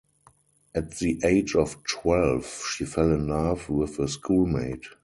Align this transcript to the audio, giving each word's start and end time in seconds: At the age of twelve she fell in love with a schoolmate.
At 0.73 0.95
the 0.97 1.19
age 1.23 1.55
of 1.55 1.77
twelve 1.83 2.47
she 2.73 2.85
fell 2.85 3.11
in 3.13 3.27
love 3.27 3.69
with 3.69 3.99
a 3.99 4.07
schoolmate. 4.07 4.85